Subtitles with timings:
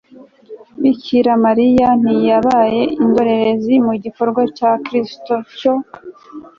[0.75, 5.73] a.bikira mariya ntiyabaye indorerezi mu gikorwa cya kristu cyo